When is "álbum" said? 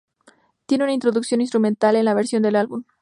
2.55-2.85